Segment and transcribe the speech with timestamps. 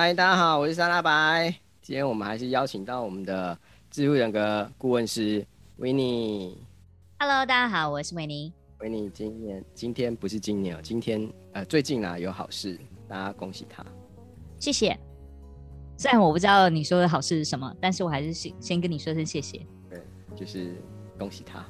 [0.00, 1.52] 嗨，大家好，我是沙拉白。
[1.82, 3.58] 今天我们还是邀请到我们的
[3.90, 5.44] 置物人格顾问师
[5.78, 6.56] 维尼。
[7.18, 8.52] Hello，大家好，我是维尼。
[8.78, 12.78] 维尼，今年今天不是今年哦，今天呃最近啊有好事，
[13.08, 13.84] 大家恭喜他。
[14.60, 14.96] 谢谢。
[15.96, 19.66] 虽然我不知道你说的好事是什么，但是我还是先先跟你说声谢谢。
[19.90, 20.00] 对，
[20.36, 20.76] 就是
[21.18, 21.66] 恭喜他。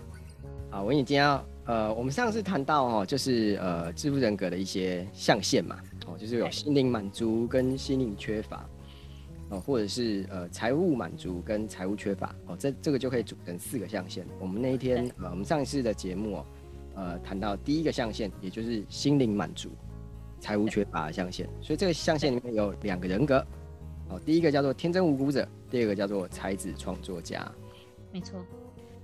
[0.70, 8.66] 好，维尼今天要呃，我们上次谈到哦，就是呃置物人格的一些象限嘛，哦，就是有心灵满足跟心灵缺乏，
[9.50, 14.26] 哦，或者是呃财务满足跟财务缺乏，哦，这这个就可以组成四个象限。
[14.40, 16.46] 我们那一天呃，我们上一次的节目哦，
[16.94, 19.68] 呃，谈到第一个象限，也就是心灵满足、
[20.40, 21.48] 财务缺乏的象限。
[21.60, 23.46] 所以这个象限里面有两个人格，
[24.08, 27.50] 哦，第一个叫做天真无辜者，第二个叫做才子创作家。
[28.10, 28.42] 没错。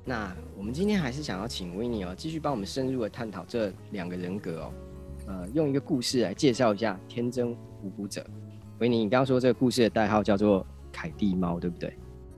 [0.06, 4.72] 那我们今天还是想要请维尼哦，继续帮我们深入的探讨这两个人格哦，
[5.26, 8.24] 呃，用一个故事来介绍一下天真无辜者。
[8.78, 11.96] 维尼，你刚刚说这个故事的代号叫做凯蒂猫，对不对？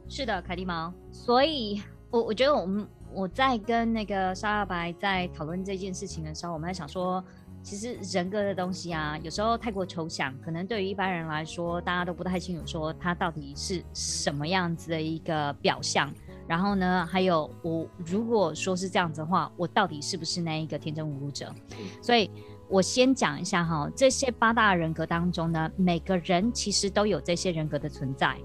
[0.08, 0.92] 是的，凯蒂猫。
[1.10, 7.24] 所以我我觉得我们我在跟那个沙大白在讨论这件事情的时候，我们在想说，
[7.62, 16.12] 其实人格的东西啊，有时候太过抽象，可能对于一般人来说，大家都不太清楚说它到底是什么样子的一个表象。
[16.46, 21.52] 然后呢，还有我如果说是这样子的话，我到底是不是那一个天真无辜者？
[22.00, 22.30] 所以
[22.68, 28.36] 我先讲一下哈，这些八大人格当中呢，每个人其实都有这些人格的存在。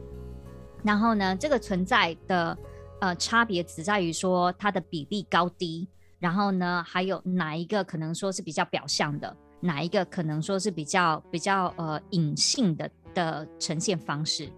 [0.84, 2.58] 然后呢，这个存在的
[3.02, 5.88] 呃差别只在于说它的比例高低。
[6.20, 14.50] 然后呢，还有哪一个可能说是比较表象的，哪一个可能说是比较比较呃隐性的的呈现方式。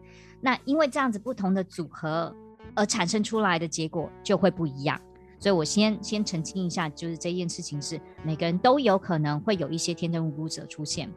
[0.41, 2.36] 那因为这样子不同的组合。
[2.75, 5.00] 而产生出来的结果就会不一样，
[5.44, 11.12] 所以我先先澄清一下，就是这件事情是每个人都有可能会有一些天真无辜者出现。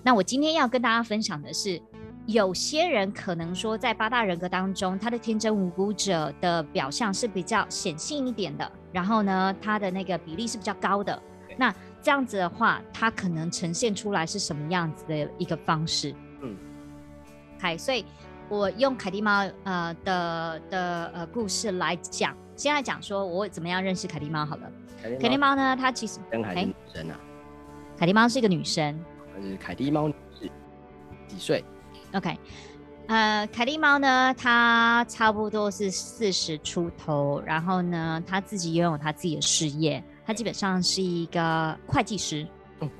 [0.00, 1.82] 那我今天要跟大家分享的是，
[2.24, 11.20] 有些人可能说在八大人格当中，他的天真无辜者的表象是比较显性一点的，然后呢，他的那个比例是比较高的。
[11.58, 16.14] 那这样子的话，他可能呈现出来是什么样子的一个方式？
[16.42, 16.56] 嗯，
[17.58, 18.04] 嗨，所以。
[18.54, 24.70] 我用凯蒂猫呃的的呃故事来讲，先来讲说我怎么样认识凯蒂猫好了。
[25.20, 27.18] 凯蒂猫呢，它其实跟凯蒂女生啊？
[27.98, 28.98] 凯蒂猫是一个女生。
[29.42, 30.48] 是凯蒂猫是
[31.26, 31.64] 几岁
[32.12, 32.38] ？OK，
[33.08, 42.46] 呃，凯蒂猫呢，她差不多是四十出头，然后呢，她自己拥有她自己的事业，她基本上是一个会计师。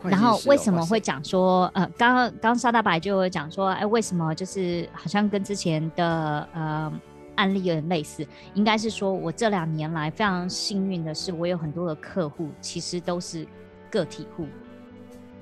[0.05, 6.93] 然后为什么会讲说，呃，刚刚刚沙大白就会讲说，哎，为什么就是好像跟之前的呃
[7.35, 8.27] 案例有点类似？
[8.55, 13.47] 应该是说我这两年来非常幸运的是，我有很多的客户其实都是
[13.91, 14.47] 个体户，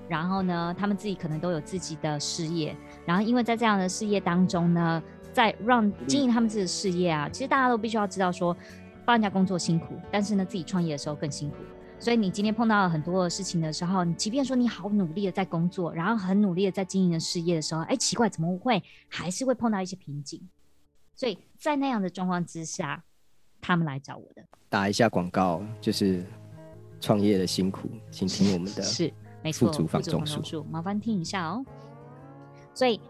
[0.08, 8.56] 然后呢，他们自己可能都有自己的事业，然后因为在这样的事业当中呢，在让经营他们自己的事业啊，其实大家都必须要知道说，
[9.04, 11.56] 帮人家工作辛苦，但是呢，自己创业的时候更辛苦。
[12.02, 20.40] 所以你今天碰到了很多的事情的时候，你即便说你好努力的在工作，然后很努力的在经营的事业的时候，哎，奇怪，怎么会还是会碰到一些瓶颈？
[21.14, 23.04] 所以在那样的状况之下，
[23.60, 24.42] 他们来找我的。
[24.68, 26.26] 打一下广告，就是
[27.00, 31.64] 创业的辛苦，请听我们的 是没错，富足房中术，麻烦听一下哦。
[32.74, 33.00] 所以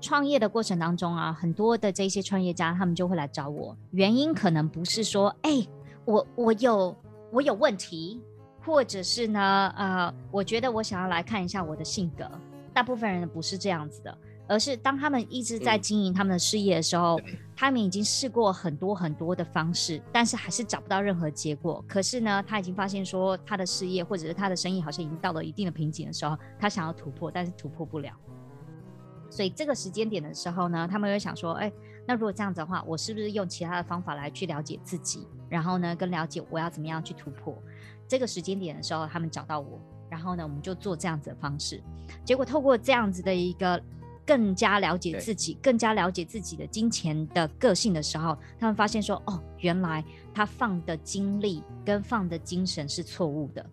[0.00, 5.66] 创业的过程当中啊，很多的这些创业家他们就会来找我，原因可能不是说，哎，
[6.04, 6.94] 我我有。
[7.32, 8.20] 我有问题，
[8.64, 12.28] 或者是呢，呃，我觉得我想要来看一下我的性格。
[12.72, 21.84] 大部分人不是这样子的，而是当他们一直在经营他们的事业的时候，嗯、他们已经试过很多很多的方式，但是还是找不到任何结果。
[21.88, 28.12] 可是呢，他已经发现说他的事业或者是他的生意好像已经到了一定的瓶颈的时候，他想要突破，但是突破不了。
[29.28, 31.72] 所以这个时间点的时候呢，他们会想说，哎，
[32.06, 35.26] 那如果这样子的话，我是不是用其他的方法来去了解自己？
[35.50, 37.54] 然后呢，更了解我要怎么样去突破。
[38.08, 41.82] 这个时间点的时候，他们找到我，然后呢，我们就做这样子的方式。
[42.24, 43.78] 结果透过这样子的一个
[44.24, 50.02] 更加了解自己，更加了解自己的金钱的个性的时候，他们发现说，哦，原来
[50.32, 53.66] 他放的精力跟放的精神是错误的。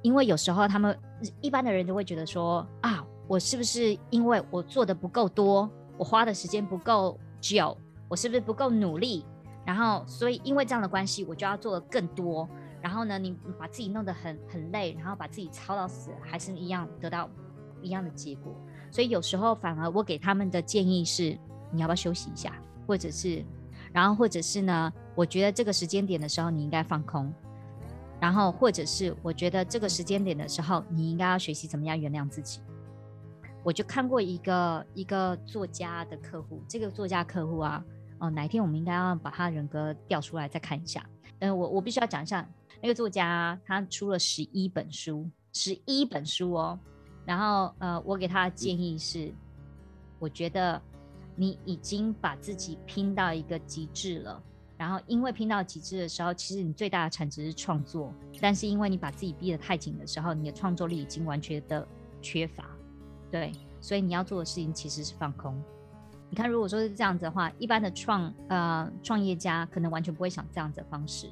[0.00, 0.98] 因为有时候他们
[1.40, 3.04] 一般的人都会觉得说，啊。
[3.28, 7.74] 我是不是因为我做的不够多，我花的时间不够久，
[8.08, 9.24] 我是不是不够努力？
[9.64, 12.48] 然后，所以因为这样的关系，我就要做的更多。
[12.80, 17.30] 然后呢，你把自己弄得很很累，然后把自己操到死，还是一样得到
[17.80, 18.52] 一样的结果。
[18.90, 21.38] 所以有时候反而我给他们的建议是：
[21.70, 22.52] 你要不要休息一下？
[22.86, 23.44] 或者是，
[23.92, 24.92] 然后或者是呢？
[25.14, 27.32] 我觉得这个时间点的时候你应该放空。
[28.20, 32.60] 然后或者是我觉得这个时间点的时候你应该要学习怎么样原谅自己。
[33.62, 37.84] 我就看过一个一个作家的客户，这个作家客户啊，
[38.22, 41.04] 哦，哪一天我们应该要把他人格调出来再看一下。
[41.40, 42.48] 嗯、我我必须要讲一下，
[42.80, 46.78] 那个作家他出了十一本书，十一本书哦。
[47.26, 49.34] 然后呃，我给他的建议是，
[50.20, 50.80] 我觉得
[51.34, 54.40] 你已经把自己拼到一个极致了。
[54.76, 61.84] 然后因为拼到极致的时候，其实你最大的产值是创作，但是因为你把自己逼得太紧的时候，你的创作力已经完全的
[62.20, 62.70] 缺乏。
[63.32, 65.60] 对，所以你要做的事情其实是放空。
[66.32, 71.28] 你看，如果说是这样子的话，一般的创呃创业家可能完全不会想这样子的方式。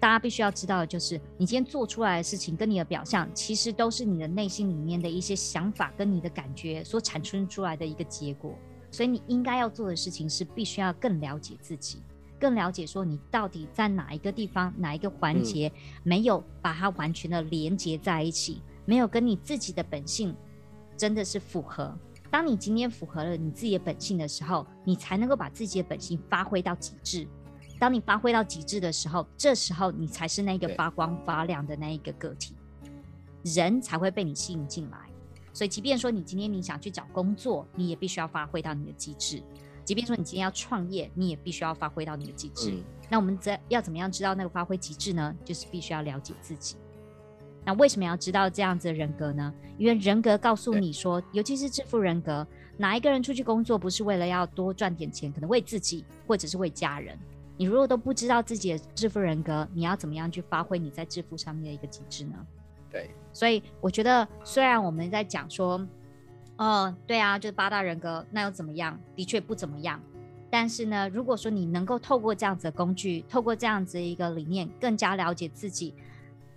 [0.00, 8.52] 大家必须要知道的就是，你今天做出来的事情跟你的表象，其实都是你的内心里面的一些想法跟你的感觉所产生出来的一个结果。
[8.90, 12.02] 所以你应该要做的事情是，必须要更了解自己，
[12.40, 15.70] 更了解说你到底在哪一个地方、哪一个环节
[16.02, 20.34] 没有把它完全的连接在一起，没有跟你自己的本性。
[20.96, 21.96] 真的是符合。
[22.30, 27.26] 当你今天符合了你自己的本性的时候，你才能够把自己的本性发挥到极致。
[27.78, 32.54] 当你发挥到极致的时候，这时候你才是那个发光发亮的那一个个体，
[33.42, 34.98] 人才会被你吸引进来。
[35.52, 39.42] 所以，即便说你今天你想去找工作，你也必须要发挥到你的极致；
[39.84, 42.70] 即便说你今天要创业，你也必须要发挥到你的极致。
[42.70, 42.84] 嗯。
[43.08, 45.34] 那我们怎要怎么样知道那个发挥极致呢？
[45.44, 46.76] 就是必须要了解自己。
[47.64, 49.52] 那为什么要知道这样子的人格呢？
[49.76, 52.46] 因为人格告诉你说，尤其是致富人格，
[52.76, 55.32] 哪一个人出去工作不是为了要多赚点钱？
[55.32, 57.18] 可能为自己，或者是为家人。
[57.56, 62.34] 你如果都不知道自己的致富人格，你要怎么样去发挥你在致富上面的一个极致呢？
[62.90, 65.86] 对，所以我觉得，虽然我们在讲说，
[66.56, 68.98] 哦，对啊，就是八大人格，那又怎么样？
[69.14, 70.00] 的确不怎么样。
[70.50, 75.94] 但是呢，如果说你能够透过这样子的工具，透过这样子的一个理念，更加了解自己。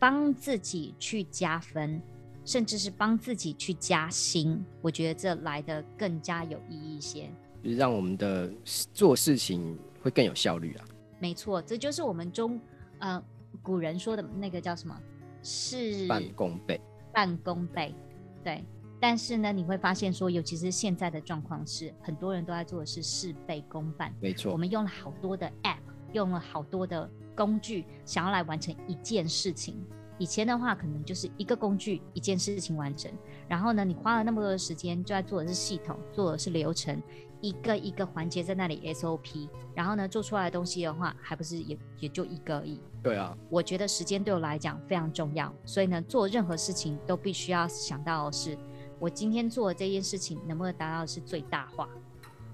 [0.04, 2.02] 帮自己去加分，
[2.44, 7.32] 甚至是帮自己去加薪，我觉得这来的更加有意义一些，
[7.64, 8.52] 就是让我们的
[8.94, 10.86] 做事情会更有效率啊。
[11.20, 12.60] 没错，这就是我们中
[13.00, 13.24] 呃
[13.62, 15.02] 古人说的那个叫什么？
[15.42, 16.82] 事半功倍。
[17.14, 17.96] 半功倍，
[18.44, 18.62] 对。
[19.00, 24.14] 但是呢，你会发现说，尤其是现在的状况是，很多人都在做的是事倍功半。
[24.20, 25.80] 没错，我们用了好多的 App，
[26.12, 27.10] 用了好多的。
[27.36, 29.84] 工具想要来完成一件事情，
[30.18, 33.12] 以前的话可能就是一个工具一件事情完成，
[33.48, 37.02] 然后呢，你花了那么多的时间就在做的是系统，做的是流程，
[37.42, 42.80] 一个一个环节在那里 SOP，然后呢，做出来的东西的话还不是也也就一个而已。
[43.02, 48.58] 对啊，我觉得时间对我来讲非常重要，所以呢，做任何事情都必须要想到的是
[49.00, 51.90] 我今天做的这件事情能不能达到的是最大化，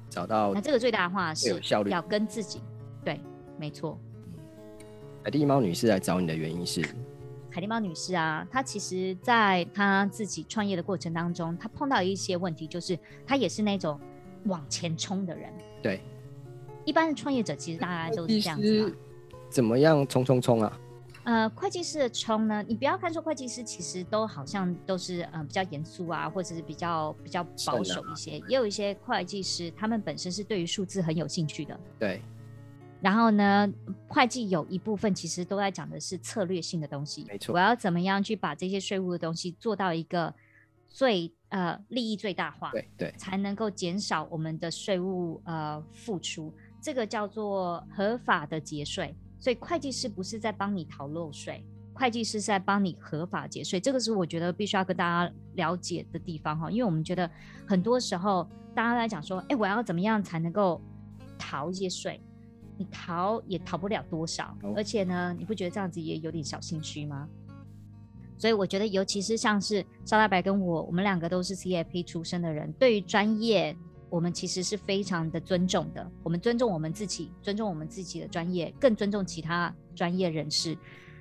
[0.09, 2.61] 找到那这个最大化是要跟自己
[3.05, 3.21] 对，
[3.59, 3.99] 没错。
[5.29, 6.81] 凯蒂猫女士来找你的原因是，
[7.51, 12.97] 凯蒂猫女士啊，她其实在她自己创业的过程当中，她碰到一些问题，就是
[13.27, 13.99] 她也是那种
[14.45, 15.53] 往前冲的人。
[15.83, 16.01] 对，
[16.83, 18.97] 一般的创业者其实大家都是这样子。
[19.51, 20.79] 怎么样冲冲冲啊？
[21.25, 31.79] 呃，会计师的冲呢，你不要看说会计师其实都好像都是嗯、呃、比较严肃啊，或者是比较比较保守一些，也有一些会计师他们本身是对于数字很有兴趣的。
[31.99, 32.19] 对。
[33.01, 33.71] 然后呢，
[34.07, 37.25] 会计有一部分其实都在讲的是策略性的东西。
[37.27, 40.33] 没错，我要怎么样去把这些税务的东西做到一个
[40.87, 46.53] 最呃利益最大化，对对，才能够减少我们的税务呃付出。
[46.81, 49.15] 这个叫做合法的节税。
[49.41, 51.63] 所以会计师不是在帮你逃漏税，
[51.93, 53.79] 会计师是在帮你合法节税。
[53.79, 57.31] 这个是我觉得必须要跟大家了解的地方哈，因为我们觉得
[57.65, 60.81] 很多时候大家在讲说，哎，我要怎么样才能够
[61.37, 62.21] 逃一些税？
[62.79, 67.27] 你逃也逃不了多少，而且呢，你不觉得这样子也有点小心虚吗？
[68.37, 73.75] 所以我觉得，尤其是像是邵大白跟我，我们两个都是 CFP 出身的人，对于专业，
[74.09, 76.09] 我们其实是非常的尊重的。
[76.23, 80.77] 我们尊重我们自己，尊重我们自己的专业，更尊重其他专业人士。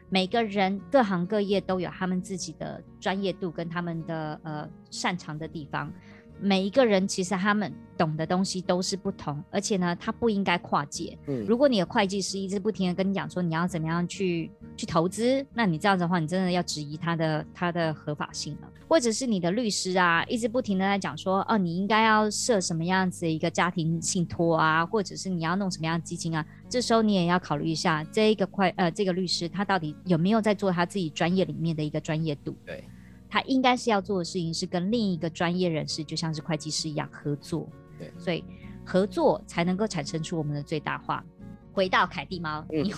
[0.08, 5.92] 每个人各行各业都有他们自己的专业度跟他们的呃擅长的地方。
[6.40, 11.18] 每一个人其实他们懂的东西都是不同，而且呢，他不应该跨界。
[11.26, 18.72] 嗯，如果你的会计师一直不停的跟你讲说你要怎么样去去投资，那你这样子的话，你真的要质疑他的他的合法性了。
[18.88, 32.56] 或者是你的律师啊，一直不停的在讲说，哦，你应该要设什么样子的一个家庭信托啊，或者是你要弄什么样的基金啊，这时候你也要考虑一下这一个会呃这个律师他到底有没有在做他自己专业里面的一个专业度。
[32.64, 32.84] 对。
[33.28, 37.68] 他应该是要做的事情是跟另一个专业人士，就像是会计师一样合作。
[37.98, 38.44] 对，所以
[38.84, 41.24] 合作才能够产生出我们的最大化。
[41.72, 42.90] 回到凯蒂猫，嗯、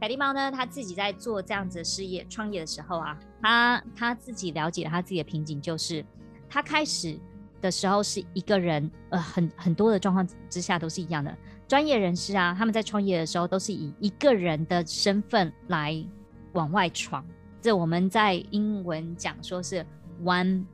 [0.00, 6.04] 凯蒂猫呢，他自己在做这样子的事业创业的时候啊，他他自己了解了他自己的瓶颈，就是
[6.48, 7.18] 他开始
[7.60, 11.34] 的时候是一个人，呃，很很多的状况之下都是一样的。
[11.68, 16.04] 专业人士啊，他们在创业的时候都是以一个人的身份来
[16.52, 17.24] 往外闯。
[17.62, 19.86] 这我们在英文讲说是
[20.22, 20.64] one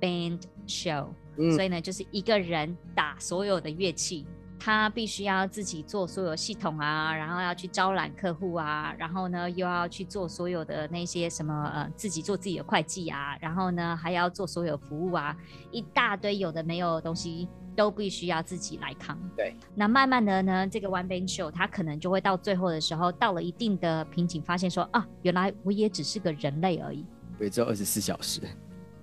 [0.00, 4.24] band show，嗯，所以呢，就是一个人打所有的乐器。
[4.62, 15.34] 他必须要自己做所有系统啊，然后要去招揽客户啊，然后呢又要去做所有的那些什么呃，自己做自己的会计啊，然后呢还要做所有服务啊，
[15.70, 19.18] 一大堆有的没有的东西都必须要自己来扛。
[19.36, 27.04] 对，那慢慢的呢，这个 One Man Show 他可能就会到最后的时候，到了一定的瓶颈，发现说啊，原来我也只是个人类而已。
[27.38, 28.40] 对，只有二十四小时。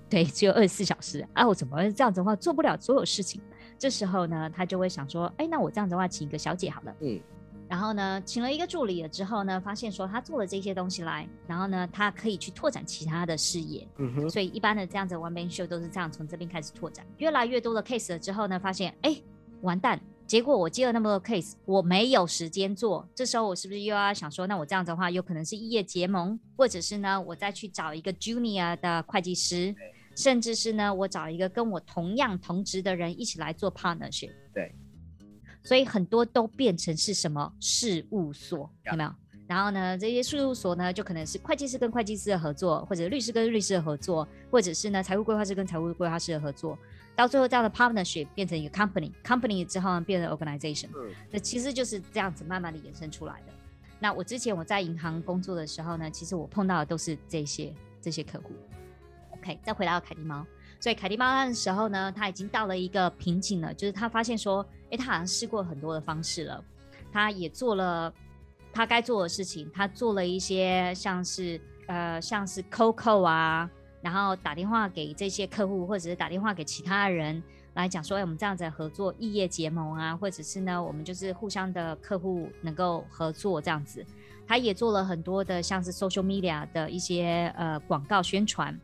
[0.08, 3.40] 对，只有二十四小时啊，我怎么这样子的话做不了所有事情？
[3.78, 6.94] 这时候呢，他就会想说，哎，那我这样子的话，请一个小姐好了。
[7.00, 7.20] 嗯。
[7.68, 13.86] 然后呢，请了一个助理了之后呢，发现说他做了这些东西来，然后呢，他可以去拓展其他的事业。
[13.98, 14.30] 嗯哼。
[14.30, 19.14] 所以一般的这样子 one man show 都是这样从这边开始拓展，越来越多的 case 了之后呢，发现哎，
[19.60, 20.00] 完蛋！
[20.26, 23.06] 结果我接了那么多 case，我没有时间做。
[23.14, 29.74] 这时候我是不是又要想说，那我这样子的话，有可能是异业结盟，或者是呢，我再去找一个 junior 的会计师。
[30.16, 34.32] 甚至是呢，我找一个跟我同样同职的人一起来做 partnership。
[34.52, 34.74] 对，
[35.68, 39.14] 所以很多都变成是什么事务所，有没有？
[39.46, 46.78] 然后呢，这些事务所呢，就可能是会计师跟会计师的合作，或者律师跟律师的合作，或者是呢，财务规划师跟财务规划师的合作。
[47.14, 50.88] 到最后，这样的 partnership 变成一个 company，company 之后呢，变成 organization。
[50.96, 53.52] 嗯，那其实就是这样子慢慢的衍生出来的。
[54.00, 58.54] 那我之前我在银行工作的时候呢，其实我碰到的都是这些这些客户。
[59.32, 60.46] OK，再回到凯蒂猫，
[60.80, 66.64] 所以凯蒂猫的时候呢，他已经到了一个瓶颈了，就是他发现说，哎，他好像试过很多的方式了，
[67.12, 68.12] 他也做了
[68.72, 73.68] 他该做的事情，他做了一些像是呃像是 COCO 啊，
[74.00, 77.42] 然后打电话给这些客户，或者是打电话给其他人
[77.74, 84.06] 来讲说，哎，我们这样子合作异业结盟啊，或者是呢，我们就是互相的客户能够合作这样子，
[84.46, 88.78] 他也做了很多的像是 social media 的一些呃广告宣传。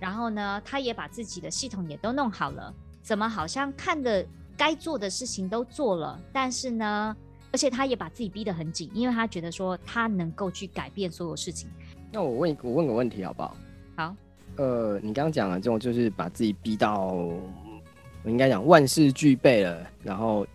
[0.00, 4.26] 然后呢，他也把自己的系统也都弄好了，怎么好像看着
[4.56, 7.14] 该做的事情都做了，但是呢，
[7.52, 11.68] 而且他也把自己逼得很紧，因为他觉得说他能够去改变所有事情。
[12.10, 13.56] 那我问我问个问题好不好？
[13.96, 14.16] 好。
[14.56, 20.46] 呃，你刚刚讲了这种就是把自己逼到，我应该讲万事俱备了，然后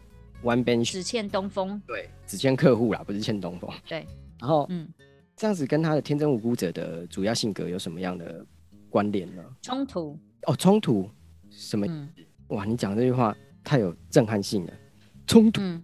[0.43, 1.81] one bench 只欠东风。
[1.87, 3.69] 对，只欠客户啦，不是欠东风。
[3.87, 4.05] 对。
[4.39, 4.87] 然后，嗯，
[5.35, 8.45] 这样子跟他的天真无辜者的主要性格有什么样的？
[8.89, 9.43] 观点呢？
[9.61, 11.09] 冲突哦，冲突
[11.49, 11.85] 什么？
[11.87, 12.09] 嗯、
[12.49, 14.73] 哇，你讲这句话太有震撼性了。
[15.25, 15.83] 冲突，嗯、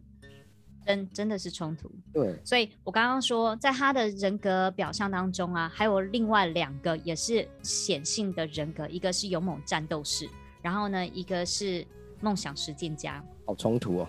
[0.86, 1.92] 真真的是冲突。
[2.14, 10.30] 对，所以我刚刚说，在他的人格表象当中啊，还有另外两个也是显性的人格，一个是勇猛战斗士，
[10.62, 11.86] 然后呢，一个是
[12.20, 13.24] 梦想实践家。
[13.46, 14.08] 好冲突哦。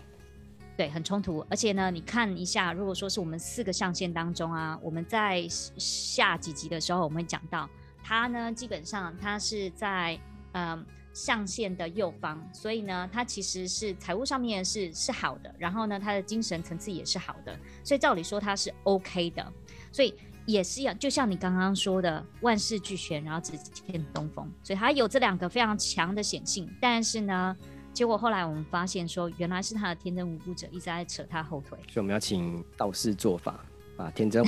[0.76, 1.44] 对，很冲突。
[1.48, 7.68] 而且呢，你看一下，如果说是我们四个象限当中啊，我们在下几集的时候，我们会讲到。
[8.02, 10.18] 他呢，基本上他是在
[10.52, 17.54] 嗯象限的右方，所以呢，他其实是财务上面是是好的，然后呢，他的精神层次也是好的，
[17.84, 19.52] 所以照理说他是 OK 的，
[19.92, 20.14] 所以
[20.46, 27.54] 也是要就像你刚刚说的万事俱全，然后只欠东风，所以他有这两个非常强的显性，但是呢，
[27.92, 33.64] 结果后来我们发现说，原来是他的天真无辜者一直在扯他后腿，所以我们要请道士做法
[33.98, 34.42] 把天真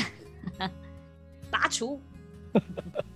[1.51, 2.01] 拔除。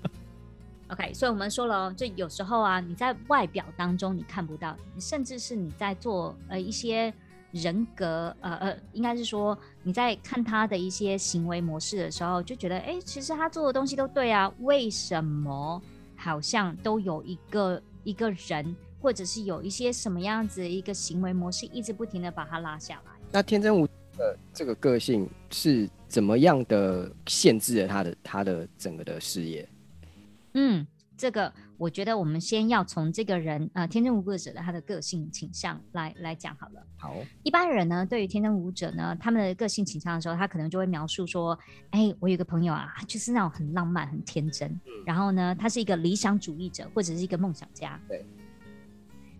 [0.88, 7.12] OK，所以我们说了，就有时候啊，你在外表当中你看不到，甚至是你在做呃一些
[7.52, 15.80] 人格呃呃，应该是说你在看他的一些行为模式的时候，就觉得哎，其实他做的东西都对啊，为什么
[16.16, 23.12] 好像都有一个一个人，或者是有一些什么样子一个行为模式，一直不停的把他拉下来？
[23.30, 29.68] 那天真无的这个个性是怎么样的限制了他的他的整个的事业？
[30.60, 30.84] 嗯，
[31.16, 36.84] 这个我觉得我们先要从这个人呃天真无辜者的他的个性倾向来来讲好了。
[36.96, 41.56] 好，一般人呢，对于天真无辜者呢，他们的个性倾向的时候，他可能就会描述说，
[41.90, 48.00] 哎，我有个朋友啊，就是那种很浪漫、很天真，嗯、然后呢，他是一个理想主义者或者是一个梦想家。
[48.08, 48.26] 对。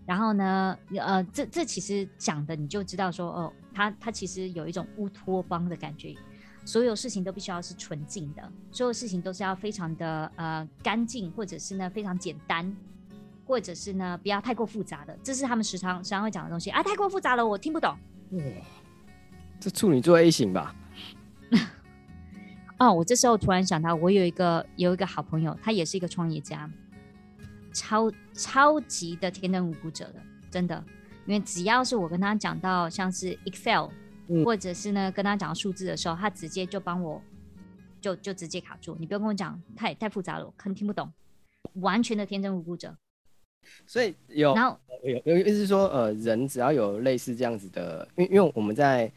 [0.05, 6.15] 然后呢，呃，这这其实讲的你就知道说，哦，他他其实有一种乌托邦的感觉。
[6.69, 12.71] 所有事情都必须要是纯净的，所有事情都是要非常的呃干净，或者是呢非常简单，
[13.43, 16.83] 或者是呢不要太过复杂的，这是他们时常时常会讲的东西啊。
[16.83, 17.97] 太过复杂了，我听不懂。
[18.33, 18.43] 哇，
[19.59, 20.75] 这处女座 A 型吧？
[22.77, 26.69] 哦，我这时候突然想到，我有一个有一个好朋友，他也是一个创业家。
[27.73, 30.21] 超超级的天真无辜者的，
[30.51, 30.83] 真的。
[31.25, 33.89] 因为只要是我跟他讲到像是 Excel，、
[34.29, 37.21] 嗯、或者是呢跟他讲数字的时候，他直接就帮我
[37.99, 38.95] 就就直接卡住。
[38.99, 41.11] 你不用跟我讲太太复杂了，我可能听不懂。
[41.75, 42.95] 完全的天真无辜者。
[43.85, 49.11] 所以有，然后有有意思是说，呃，人只要有类似这样子的，因为因为我们在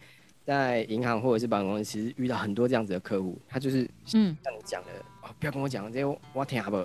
[0.44, 6.76] 在银行或者是保险公司，其实遇到很多这样子的客户，他就是嗯，像你讲的、嗯哦，不要跟我讲这些，我听不。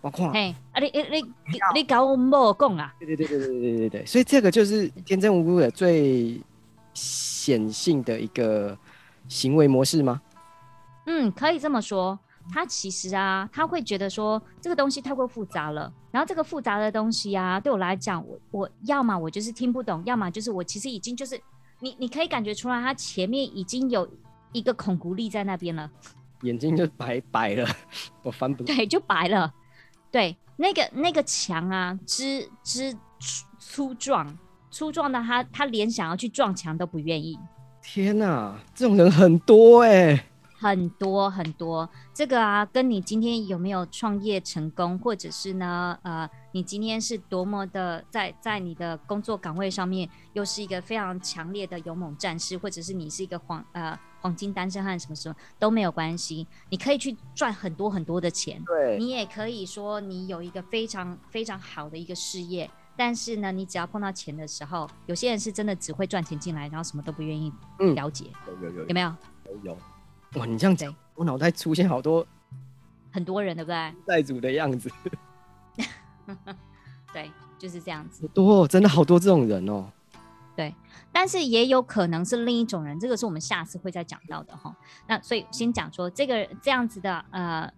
[0.00, 2.94] 我看，嘿，啊你你你你搞我莫讲啊！
[2.98, 6.38] 对对对对对对对对，所以这个就是天真无辜的最
[6.94, 8.76] 显性的一个
[9.28, 10.22] 行为模式吗？
[11.06, 12.18] 嗯，可以这么说。
[12.52, 21.40] 他其实啊，他会觉得说这个东西太过复杂了，然后这个复杂的东西啊，对我来讲，我我要么我就是听不懂，要么就是我其实已经就是
[21.80, 24.06] 你你可以感觉出来，他前面已经有
[24.52, 25.90] 一个孔骨力在那边了，
[26.42, 27.66] 眼睛就白白了，
[28.22, 29.50] 我翻不 对，就白了。
[30.10, 32.94] 对，那个那个墙啊，支支
[33.58, 34.38] 粗壮
[34.74, 37.38] 粗壮的他，他连想要去撞墙都不愿意。
[37.80, 40.24] 天哪，这种人很多哎、欸，
[40.58, 41.88] 很多很多。
[42.12, 53.96] 这个啊，跟你今天有没有创业成功，或者是呢，呃，你今天是多么的在在你的工作岗位上面，又是一个非常强烈的勇猛战士，或者是你是一个黄呃。
[54.20, 58.58] 黄金单身汉什么什么都没有关系，你可以去赚很多很多的钱。
[58.64, 67.52] 对，你也可以说你有一个非常非常好的一个事业，但是呢，你只要碰到钱的时候，有些人是真的只会赚钱进来，然后什么都不愿意
[67.94, 68.30] 了解。
[68.48, 69.14] 嗯、有有有，有没有？
[69.46, 69.78] 有有。
[70.34, 72.26] 哇，你这样讲，我脑袋出现好多
[73.12, 73.94] 很多人，对不对？
[74.06, 74.90] 债主的样子。
[77.12, 78.26] 对，就是这样子。
[78.28, 79.90] 多，真的好多这种人哦。
[80.56, 80.74] 对。
[81.12, 84.74] 但是也有可能是另一种人，这个是我们下次会再讲到的哈。
[85.06, 87.72] 那所以先讲说这个这样子的呃，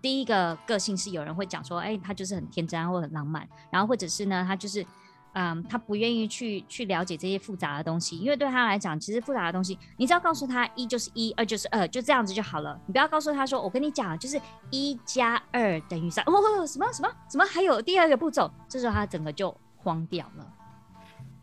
[0.00, 4.84] 第一个个性是有人会讲说，哎，他就是很天真或很浪漫，然后或者是呢，他就是
[5.32, 12.80] 嗯，他不愿意去去了解这些复杂的东西，因为对他来讲，其实复杂的东西，你只要告诉他一就是一，二就是二，就这样子就好了。
[12.86, 16.32] 你不要告诉他说，我跟你讲，就是一加二等于三，哦，
[16.66, 20.52] 什么什么什么，还有第二个步骤，这时候他整个就慌掉了。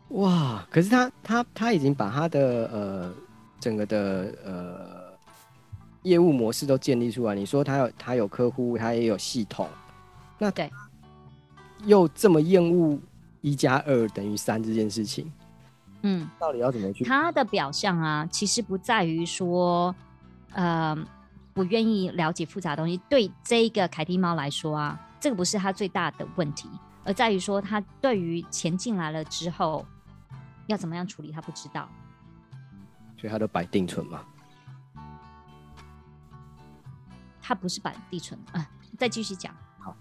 [0.08, 0.64] 哇！
[0.70, 3.14] 可是他他他已经把他的呃
[3.58, 4.93] 整个的呃
[6.04, 7.34] 业务模式都建立出来。
[7.34, 9.68] 你说他有他有客户，他也有系统，
[10.38, 10.70] 那对，
[11.84, 12.98] 又这么厌恶
[13.40, 15.30] 一加二等于三这件事情，
[16.02, 17.04] 嗯，到底要怎么去？
[17.04, 19.94] 他的表象啊，其实不在于说
[20.52, 20.96] 呃
[21.52, 22.96] 不愿意了解复杂的东西。
[23.08, 26.68] 对这一个凯蒂猫来说啊，这个不是他最大的问题，
[27.02, 29.84] 而在于说他对于钱进来了之后。
[30.66, 31.30] 要怎么样处理？
[31.30, 31.86] 他不知道，
[33.18, 34.22] 所以他都摆定存嘛。
[37.46, 38.66] 他不是摆定存啊。
[38.98, 39.54] 再继续讲。
[39.78, 39.94] 好，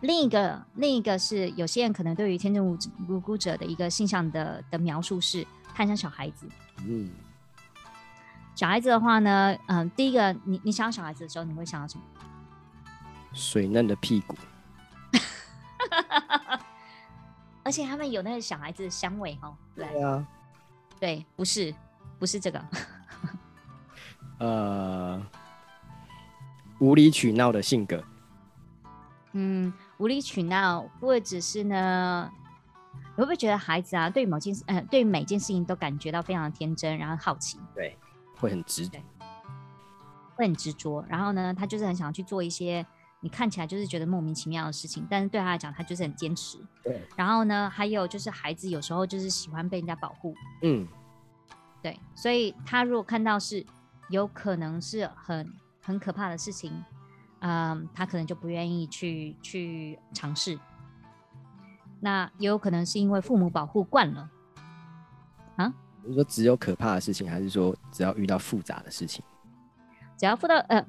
[0.00, 2.76] 另一个另一个是有些人可能对于天真无
[3.08, 6.48] 无辜者的一个形象的的描述是，他像小孩子。
[6.86, 7.10] 嗯。
[8.54, 12.02] 小孩子的话呢，嗯、呃，第一个，你你想到小孩子的时候，你会想到什么？
[13.32, 14.36] 水嫩的屁股。
[17.64, 20.26] 而且他们有那个小孩子的香味哦，对啊，
[20.98, 21.72] 对，不是，
[22.18, 22.60] 不是这个，
[24.38, 25.22] 呃，
[26.82, 28.02] 无理取闹的性格，
[29.34, 32.28] 嗯，无理取闹，或者是呢，
[32.92, 37.96] 你会不会觉得孩子啊，对某件事，呃，对每件事情都感觉到非常的天真，然后好奇，对，
[38.36, 38.90] 会很执，
[40.34, 42.84] 会很执着，然后呢，他就是很想要去做一些。
[43.20, 46.58] 你看起来就是觉得莫名其妙的事情，但是对他来讲，他就是很坚持。
[46.82, 47.00] 对。
[47.14, 50.34] 然后呢，还有就是孩子有时候就是喜欢被人家保护。
[50.62, 50.84] 嗯。
[51.80, 53.64] 对，所以他如果看到是
[54.08, 55.48] 有可能是很
[55.82, 56.72] 很可怕的事情，
[57.40, 60.58] 嗯，他可能就不愿意去去尝试。
[62.00, 64.30] 那也有可能是因为父母保护惯了。
[65.56, 65.72] 啊？
[66.04, 69.24] 你说只有可怕的事情，还是说只要遇到复杂的事情？
[70.16, 70.84] 只要遇到呃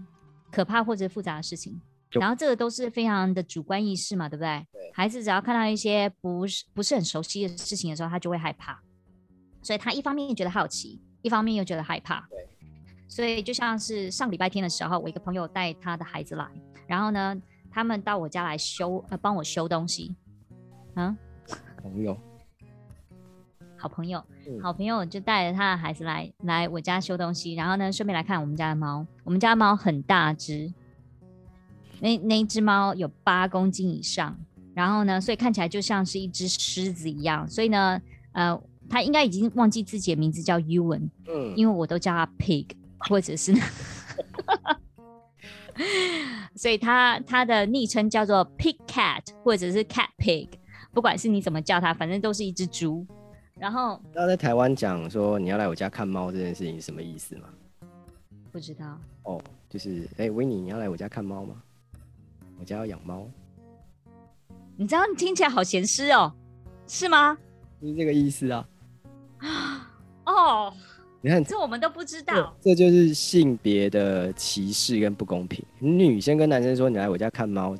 [0.51, 1.81] 可怕或者复杂的事情。
[2.11, 4.67] 然后这个都是非常的主观意识嘛，对不对？
[4.71, 4.91] 对。
[4.93, 8.79] 孩子只要看到一些不是不是很熟悉的事情的时候，他就会害怕。
[9.63, 12.27] 所以他一方面觉得好奇，一方面又觉得害怕。
[12.29, 12.47] 对。
[13.07, 16.47] 所以就像是上礼拜天的时候，我一个朋友带他的孩子来，
[16.87, 17.35] 然后呢，
[17.71, 20.15] 他们到我家来修呃帮我修东西。
[20.95, 21.15] 嗯。
[21.81, 22.17] 朋友。
[23.77, 24.23] 好朋友，
[24.61, 29.05] 好朋友就带着他的孩子来来我家修东西，然后呢，顺便来看我们家的猫。
[29.25, 30.73] 我们家的猫很大只。
[31.99, 34.37] 那那一只猫有八公斤以上，
[34.73, 37.45] 然后呢，所以看起来就像是一只狮子一样。
[37.49, 38.57] 所以呢，呃，
[38.89, 42.67] 他应该已经忘记自己的名字叫 Ewan，嗯，因为我都叫他 Pig，
[43.07, 43.53] 或者是，
[46.55, 50.49] 所以它它的昵称叫做 Pig Cat 或者是 Cat Pig，
[50.93, 53.05] 不管是你怎么叫它，反正都是一只猪。
[53.59, 57.47] 然后，那在台湾讲说你要来我家看猫这件事情是什么意思吗？
[58.51, 58.99] 不知道。
[59.23, 61.55] 哦，就是哎，维尼，你要来我家看猫吗？
[62.59, 63.29] 我家要养猫。
[64.75, 66.33] 你知道你听起来好咸湿哦，
[66.87, 67.37] 是吗？
[67.81, 68.67] 是这个意思啊。
[70.25, 70.73] 哦，
[71.25, 72.53] 你看，这我们都不知道。
[72.61, 75.63] 这就是性别的歧视跟不公平。
[75.79, 77.73] 女生跟男生说你来我家看猫，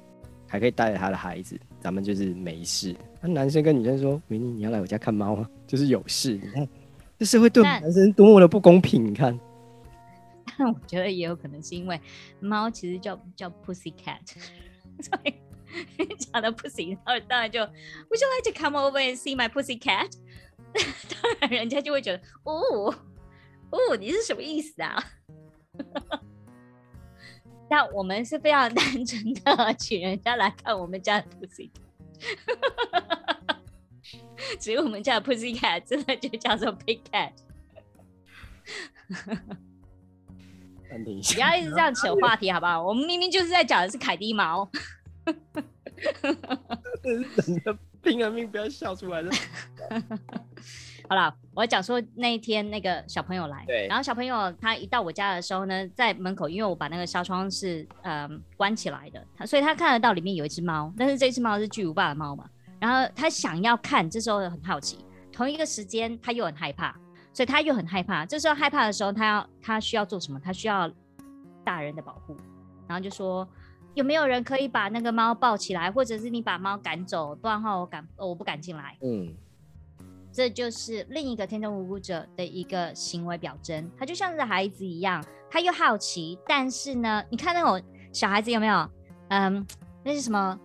[0.48, 2.96] 还可以带着他的孩子，咱们就是没事。
[3.22, 5.46] 那男生跟女生说，维尼，你要来我家看猫吗？
[5.68, 6.40] 就是有事。
[6.42, 6.66] 你看，
[7.20, 9.06] 这社会对男生多么的不公平。
[9.06, 9.38] 你看，
[10.58, 12.00] 但我觉得也有可能是因为
[12.40, 14.22] 猫其实叫叫 pussy cat，
[15.04, 15.34] 所以。
[16.32, 20.08] 讲的不行，然后当然就 Would you like to come over and see my pussy cat？
[20.72, 22.94] 当然人家就会觉得哦
[23.74, 25.04] 哦，你是什么意思啊？
[27.70, 31.72] 那我们是非常单纯的， 请人家来看我们家的 pussy。
[34.60, 37.32] 只有我们家的 pussy cat 真的就叫做 pig cat。
[41.34, 42.84] 不要一直这样扯话题好不好？
[42.86, 44.70] 我们明明就是在讲的是凯蒂猫。
[48.04, 49.32] 拼了命不要笑出来了。
[51.10, 66.96] 好了，我讲说那一天那个小朋友来，对，然后小朋友他一到我家的时候呢，在门口，因为我把那个纱窗是呃关起来的，他所以他看得到里面有一只猫，但是这只猫是巨无霸的猫嘛，然后他想要看，这时候很好奇，同一个时间他又很害怕，
[67.34, 70.40] 所以他又很害怕，这时候害怕的时候，他要他需要做什么？
[70.40, 70.92] 他需要
[71.64, 72.36] 大人的保护，
[72.88, 73.48] 然后就说。
[73.96, 78.98] 有没有人可以把那个猫抱起来，或者是你把猫赶走，不然的话我敢，我不敢进来。
[79.02, 79.32] 嗯，
[80.34, 83.90] 这就是另一个天真无辜者的一个行为表征。
[83.98, 88.90] 他就像是孩子一样，他又好奇，但是呢，你看那种小孩子有没有？
[89.30, 89.66] 嗯，
[90.04, 90.60] 那是什么？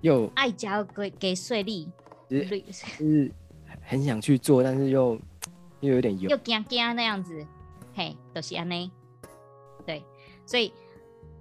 [0.00, 1.88] 又爱交给给碎粒，
[2.28, 3.32] 就是
[3.80, 5.18] 很想去做，但是又
[5.80, 7.46] 又有点油，又惊惊那样子。
[7.94, 8.90] 嘿，都是安内。
[9.86, 10.04] 对，
[10.44, 10.72] 所以。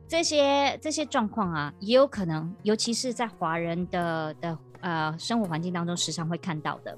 [0.08, 6.96] 这些这些状况啊，也有可能，尤其是在华人的的呃生活环境当中，时常会看到的。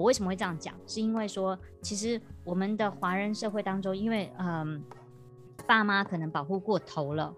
[0.00, 0.74] 我为什么会这样讲？
[0.86, 4.82] 是因为说，其实我们的华人社会当中，因为嗯、
[5.66, 7.34] 爸妈可能保护过头了，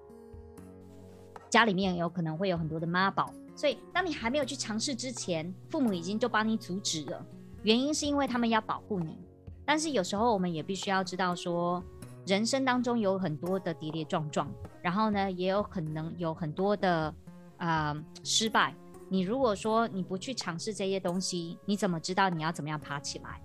[1.50, 7.26] 家里面有可能会有很多的妈宝，所以当你还没有去尝试之前，父母已经就帮你阻止了。
[7.64, 9.18] 原因是因为他们要保护你，
[9.64, 11.82] 但是有时候我们也必须要知道说。
[12.24, 14.48] 人生当中有很多的跌跌撞撞，
[14.80, 17.12] 然后呢，也有可能有很多的
[17.56, 18.72] 啊、失败。
[19.12, 23.42] 你如果说你不去尝试这些东西，你怎么知道你要怎么样爬起来？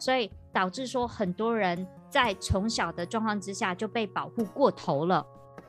[0.00, 5.24] 所以导致说很多人在从小的状况之下就被保护过头了，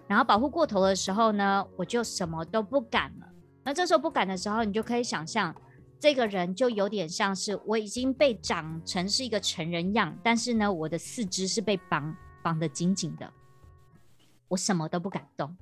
[0.07, 3.27] 然后保护过头的时候呢，我就什么都不敢了。
[3.63, 5.55] 那这时候不敢的时候，你就可以想象。
[5.99, 13.31] 这个人就有点像是我已经被长成是一个成人样，但是呢，我的四肢是被绑绑得紧紧的，
[14.47, 15.55] 我什么都不敢动，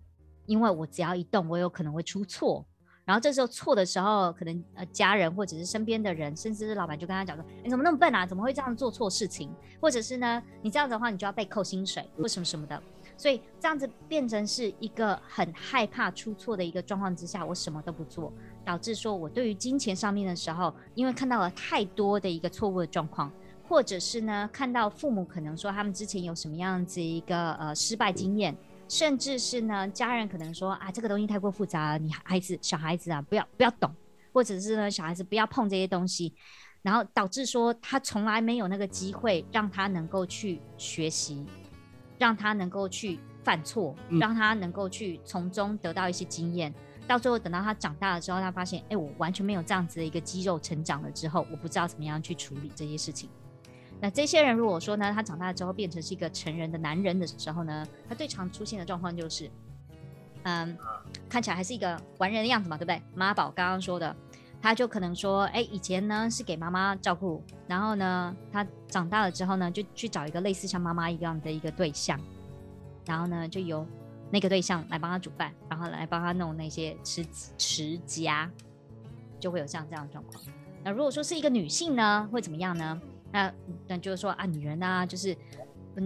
[0.46, 2.66] 因为我只要一动，我有可能会出错。
[3.06, 8.26] 然后这时候错的时候，可能呃家人或者是身边的人，甚至是老板就跟他讲说：“你怎么那么笨啊？
[8.26, 9.54] 怎么会这样做错事情？
[9.82, 12.82] 或者是呢，你这样子的话，你就要被扣薪水或什么什么的。”
[13.16, 18.32] 所以这样子变成是一个很害怕出错的一个状况之下，我什么都不做。
[18.66, 23.32] 导致说，我对于金钱上面的时候，因为看到了太多的一个错误的状况，
[23.68, 28.56] 或者是呢，看到父母可能说他们之前有什么样子一个呃失败经验，
[28.88, 33.92] 甚至是呢，家人可能说啊，这个东西太过复杂了，你孩子小孩子啊，不要不要懂，
[34.32, 36.34] 或者是呢，小孩子不要碰这些东西，
[36.82, 41.46] 然后导致说他从来没有那个机会让他能够去学习，
[42.20, 46.74] 让他能够去犯错，让他能够去从中得到一些经验。
[47.06, 53.30] 到最后，等到他长大了之后，他发现，哎、欸，我完全没有这样子的一个肌肉成长了之后，我不知道怎么样去处理这些事情。
[54.04, 59.50] 那这些人如果说呢，他长大了之后变成是一个成人的男人的时候呢，他最常出现的状况就是，
[60.44, 60.78] 嗯，
[61.30, 63.02] 看起来还是一个完人的样子嘛，对不对？
[63.16, 64.14] 妈宝刚刚说的，
[64.62, 72.20] 他就可能说，哎、欸，以前呢是给妈妈照顾，然后呢，他长大了之后呢，就去找一个类似像妈妈一样的一个对象，
[73.06, 73.88] 然后呢，就由。
[74.32, 77.24] 那个对象来帮他煮饭，然后来帮他弄那些持
[77.56, 78.50] 持家，
[79.40, 80.44] 就会有像这样的状况。
[80.84, 83.00] 那如果说是一个女性呢，会怎么样呢？
[83.34, 83.52] 那
[83.88, 85.36] 那就是说啊，女人啊，就是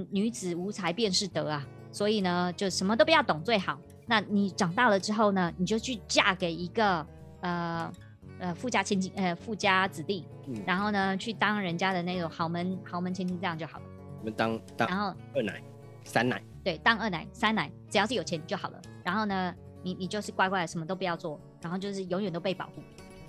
[0.10, 3.78] 女子无才便是德啊，所以呢，就什么都不要懂最好。
[4.06, 7.06] 那你长大了之后呢，你就去嫁给一个
[7.42, 7.92] 呃
[8.40, 13.86] 呃富家千金呃富家子弟，嗯、然后呢去当人家的那种豪门豪门千金，这样就好了。
[14.20, 15.62] 我们当当然后二奶
[16.06, 16.42] 三奶。
[16.64, 18.82] 对，当二奶、三奶，只要是有钱就好了。
[19.04, 22.82] 然后呢，你你就是乖乖的，什么都不要做，然后就是永远都被保护，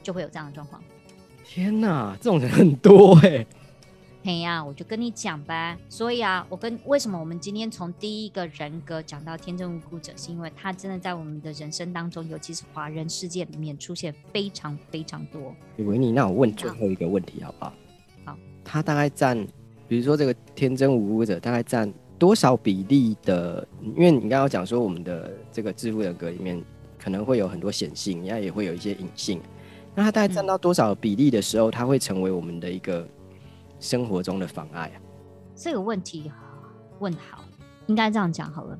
[0.03, 0.81] 就会有这样的状况。
[1.45, 3.47] 天哪，这种人很多哎、欸。
[4.25, 5.79] 嘿呀、啊，我就跟你讲呗。
[5.89, 15.55] 所以啊，我跟为什么我们今天从第一个人格讲到天真无辜者，是因为他真的在我们的人生当中，尤其是华人世界里面出现非常非常多。
[15.79, 17.73] 维尼，那我问最后一个问题好不好？
[18.25, 18.39] 好。
[18.65, 19.47] 他大概占，
[19.87, 23.67] 比如说这个天真无辜者，大概占多少比例的？
[23.81, 26.61] 因为你刚刚讲说，我们的这个自负人格里面
[26.99, 29.41] 可能会有很多显性，应该也会有一些隐性。
[29.95, 33.09] 那他大概占到多少比例的时候，他、嗯、会成为我们的一个
[33.81, 34.97] 生活中的妨碍啊？
[35.55, 36.31] 这个问题
[36.99, 37.45] 问好，
[37.87, 38.79] 应该这样讲好了。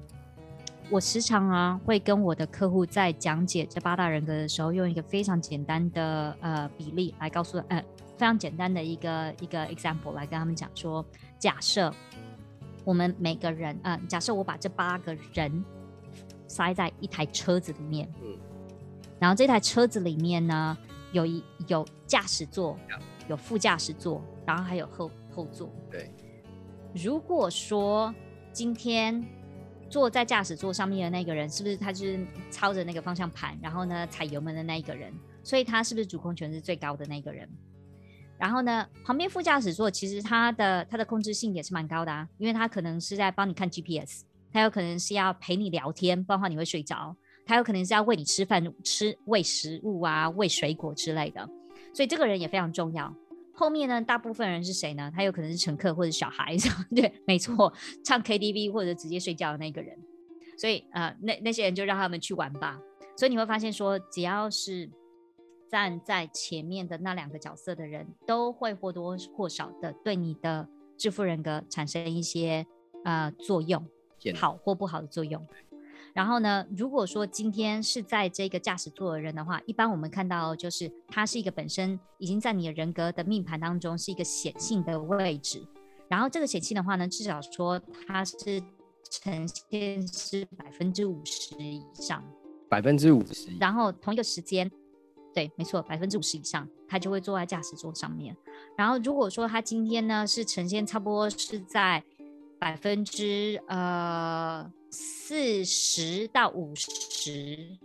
[0.91, 7.83] 我时常啊会跟我的客户在讲解这八大人格的时候，用一个非常简单的呃比例来告诉呃
[8.17, 11.05] 非常简单的一个一个 example 来跟他们讲说，
[11.39, 11.93] 假设
[12.85, 15.65] 我们每个人呃，假设我把这八个人
[16.47, 18.37] 塞在一台车子里面，嗯，
[19.19, 20.77] 然后这台车子里面呢。
[21.11, 22.79] 有一有驾驶座，
[23.29, 25.71] 有副驾驶座，然后还有后后座。
[25.91, 26.11] 对，
[26.95, 28.15] 如果说
[28.51, 29.23] 今天
[29.91, 35.13] 坐在驾驶座上面的那个人，是不是他就是操着那个方向盘，然后呢踩油门的那一个人？
[35.43, 37.47] 所以他是不是主控权是最高的那个人？
[38.39, 47.15] 然后呢，旁边副驾驶座其实他的他的控制性也是蛮高的啊，因为他可能是在帮你看 GPS，他有可能是要陪你聊天，不然的话你会睡着。
[47.45, 51.47] 他有可能是要喂你吃饭、吃喂食物啊、喂水果之类的，
[51.93, 53.15] 所以这个人也非常重要。
[53.59, 55.11] 后面呢，大部分人是谁呢？
[55.13, 57.73] 他有可能是乘客或者小孩子， 对，没错，
[58.05, 59.99] 唱 KTV 或者直接睡觉的那个人。
[60.57, 62.81] 所以呃，那那些人就让他们去玩吧。
[63.17, 64.89] 所以你会发现说，只要是
[65.69, 72.65] 站在前面的那两个角色的人，都会或多或少的对你的致富人格产生一些
[73.05, 73.85] 呃作用，
[74.37, 75.45] 好或不好的作用。
[76.19, 85.65] 然后呢，如果说今天是在这个驾驶座的人的话，一般我们看到就是他是一个本身已经在你的人格的命盘当中是一个显性的位置。
[86.09, 88.61] 然后这个显性的话呢，至少说它是
[89.09, 92.25] 呈现是百分之五十以上，
[92.69, 93.57] 百分之五十。
[93.61, 94.69] 然后同一个时间，
[95.33, 98.37] 对，没错，百分之五十以上，他就会坐在驾驶座上面。
[98.77, 102.03] 然后如果说他今天呢是呈现差不多是在
[102.59, 104.69] 百分之呃。
[104.91, 107.79] 四十到五十，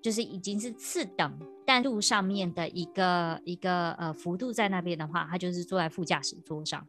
[0.00, 6.86] 就是已经是次等，但路上面的一个一个呃幅度在那边的话，他就是坐在副驾驶座上。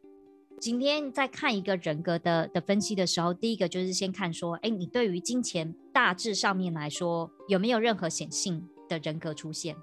[0.60, 9.76] 今天在看一个人格的的分析的时候，第一个就是先看说，哎，你对于金钱大致上面来说有没有任何显性的人格出现？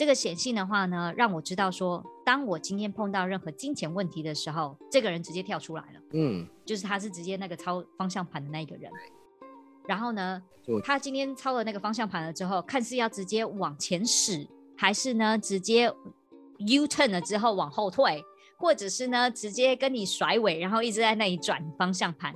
[0.00, 6.00] 这个显性的话呢，让我知道说，当我今天碰到任何金钱问题的时候，这个人直接跳出来了。
[6.14, 8.90] 嗯，就是他是直接那个操方向盘的那个人。
[9.86, 10.42] 然后呢，
[10.82, 15.92] 他今天操了那个方向盘了之后，看是要直接往前驶，还是呢直接
[16.60, 18.24] U turn 了之后往后退，
[18.56, 22.34] 或者是呢直接跟你甩尾，然后一直在那里转方向盘，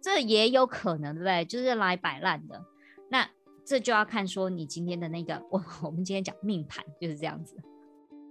[0.00, 1.44] 这也有可能，对不对？
[1.44, 2.64] 就是来摆烂的。
[3.10, 3.28] 那。
[3.68, 7.54] 这就要看说你今天的那个，我我们今天讲命盘就是这样子，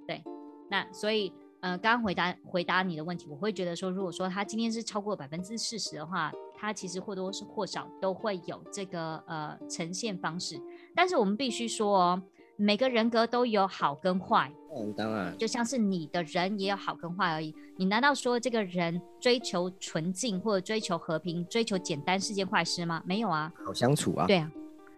[0.08, 0.24] 对，
[0.68, 10.60] 那所以呃，刚刚回答回答你的问题，我会觉得说，如果说他今天是超过百分之四十的话，他其实或多或少都会有这个呃呈现方式，
[10.96, 12.24] 但是我们必须说哦，
[12.56, 23.04] 每个人格都有好跟坏，嗯，当然，就像是你的人也有好跟坏而已，你难道说这个人追求纯净或者追求和平、追求简单是件坏事吗？
[23.06, 24.52] 没有啊，好相处啊，对啊。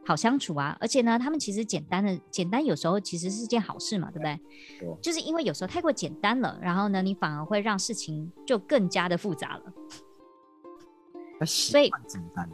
[0.10, 4.40] 好相处啊，而且呢，他们其实简单的简单，有时候其实是件好事嘛，对不对？
[4.80, 11.46] 对，就是因为有时候太过简单了，然后呢，你反而会让事情就更加的复杂了。
[11.46, 12.50] 所以简单，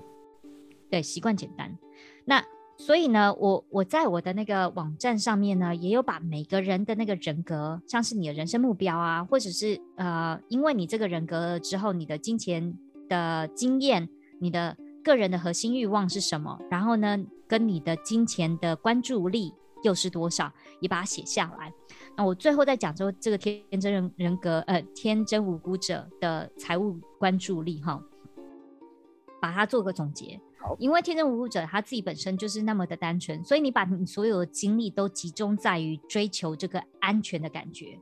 [0.90, 1.74] 对，习惯简单。
[2.26, 2.44] 那
[2.78, 14.10] 所以呢，我我在我的那个网站上面呢，也有把每个人的那个人格，像是你的人生目标啊，或者是呃，因为你这个人格之后，你的金钱的经验，
[14.42, 17.16] 你的个人的核心欲望是什么，然后呢，
[17.48, 20.52] 跟你的金钱的关注力又是多少？
[20.80, 21.72] 你把它写下来。
[22.18, 28.02] 那我最后再讲说这个天真人人格，呃，天真无辜者的财务关注力哈，
[29.40, 30.42] 把它做个总结。
[30.58, 38.00] 好，因为天真无辜者他自己本身就是那么的单纯，所以你把你所有的精力都集中在于追求这个安全的感觉。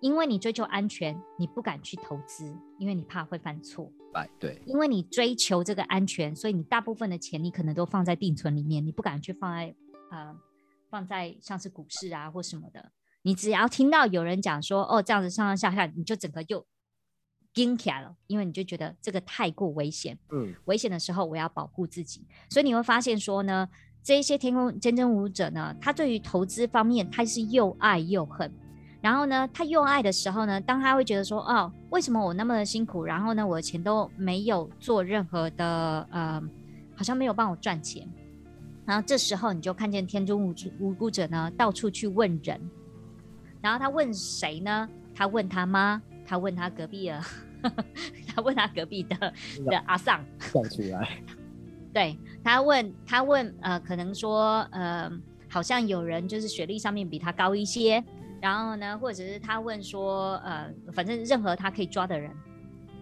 [0.00, 3.90] 因为你追求安全，你不敢去投资，因为你怕会犯错。
[4.40, 9.72] 对，因为你追求这个安全，所以你大部分的钱你可能都放在定存里面，你不敢去放在
[10.10, 10.34] 呃
[10.90, 12.90] 放在像是股市啊或什么的。
[13.22, 16.66] 你只要听到有人讲说哦这样子上上下下，你就整个就
[17.54, 20.18] 惊起来了，因为你就觉得这个太过危险。
[20.30, 23.68] 嗯，危险的时候我要保护自己，所以你会发现说呢，
[24.02, 28.52] 这一些天空真真无者呢，他对于投资方面他是又爱又恨。
[29.00, 36.42] 然后呢，他用爱的时候呢，当他会觉得说，哦，为什么我那么的辛苦，然后呢，我的钱都没有做任何的，呃，
[36.96, 38.06] 好像没有帮我赚钱。
[38.84, 42.60] 然后这时候你就看见天中无无辜者呢，到处去问人。
[43.60, 44.88] 然后他问谁呢？
[45.14, 47.20] 他问他妈，他问他隔壁的，
[48.34, 49.32] 他问他隔壁的
[49.66, 50.24] 的阿桑。
[50.40, 51.22] 笑出来。
[51.94, 55.10] 对，他问他问，呃，可能说，呃，
[55.48, 58.02] 好像有人就是学历上面比他高一些。
[58.40, 62.30] 然后呢，或者是他问说，呃，反正任何他可以抓的人，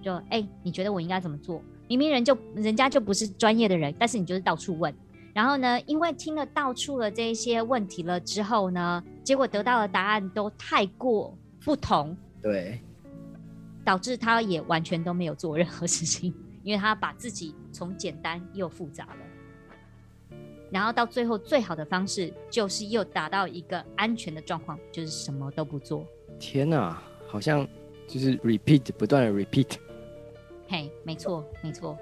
[0.03, 1.63] 就哎，你觉得我应该怎么做？
[1.89, 4.93] 明明人就人家就不是专业的人，但是你就是到处问。
[5.35, 12.81] 然后呢，因为听了到处的这一些问题了之后呢，结果得到的答案都太过不同，对，
[13.85, 19.17] 导致他也完全都没有做任何事情，因为他把自己从简单又复杂了。
[20.71, 26.05] 然后到最后，最好的方式就是又达到一个安全的状况，就是什么都不做。
[26.39, 27.67] 天哪，好像
[28.09, 29.77] 就是 repeat 不断的 repeat。
[30.69, 31.97] 嘿，没错，没错。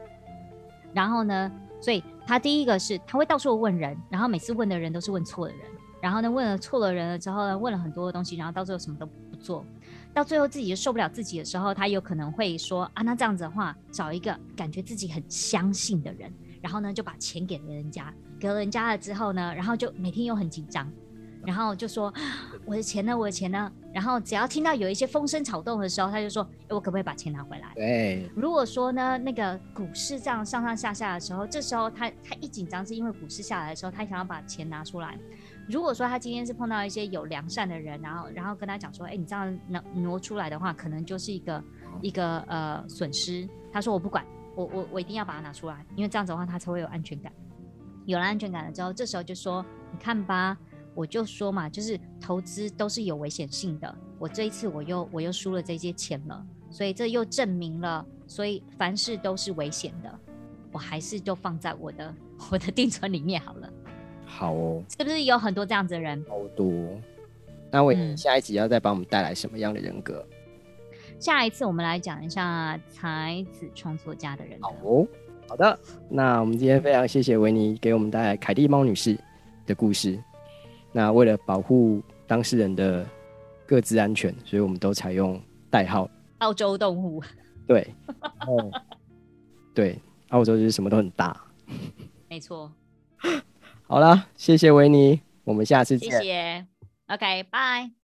[0.94, 5.62] 然后呢，所以他第一个是他会到处问人，然后每次问的人都是问错的人。
[6.00, 9.64] 然后呢，问了错了人了之后呢，问了很多的东西，然后到最后什么都不做。
[10.12, 16.32] 到最后自己就受不了自己的时候，他有可能会说啊，那这样子的话，找一个感觉自己很相信的人。
[16.62, 18.12] 然后呢，就把钱给了人家，
[18.44, 20.86] 给了人家了之后呢，然后就每天又很紧张，
[21.46, 22.12] 然后就说
[22.66, 23.72] 我的钱呢，我的钱呢？
[23.90, 27.72] 然后只要听到有一些风声草动的时候，他就说，哎，我可不可以把钱拿回来？
[27.74, 28.30] 对。
[28.36, 35.16] 如果说呢，那个股市这样上上下下的时候，这时候他他一紧张，是因为股市下来的时候，他想要把钱拿出来。
[35.66, 41.64] 如果说他今天是碰到一些有良善的人，然后然后跟他讲说，哎，你这样挪挪出来的话，可能就是一个
[42.02, 43.48] 一个呃损失。
[43.72, 44.22] 他说我不管。
[44.56, 47.32] 我我我一定要把它拿出来，因为这样子的话，他才会有安全感。
[48.06, 50.56] 有了安全感了之后，这时候就说：“你看吧，
[50.94, 53.94] 我就说嘛，就是投资都是有危险性的。
[54.18, 60.18] 我这一次我又我又输了这些钱了，所以这又证明了，所以凡事都是危险的。
[60.72, 62.14] 我还是就放在我的
[62.50, 63.72] 我的定存里面好了。
[64.26, 66.24] ”好哦，是不是有很多这样子的人？
[66.28, 66.72] 好多。
[67.70, 70.24] 那我下一集要再帮我们带来什么样的人格？
[70.30, 70.36] 嗯
[71.20, 74.58] 下一次我们来讲一下才子创作家的人。
[74.60, 75.06] 好哦，
[75.54, 75.78] 好的。
[76.10, 79.16] 那我们今天非常谢谢维尼给我们带来凯蒂猫女士
[79.64, 80.18] 的故事。
[80.90, 83.06] 那为了保护当事人的
[83.64, 85.40] 各自安全，所以我们都采用
[85.70, 87.22] 代号“澳洲动物”。
[87.68, 87.86] 对，
[88.48, 88.68] 哦，
[89.72, 89.96] 对，
[90.30, 91.40] 澳洲就是什么都很大。
[92.28, 92.72] 没错。
[93.84, 96.10] 好了，谢谢维尼，我们下次见。
[96.10, 96.66] 谢谢。
[97.06, 98.03] OK，拜。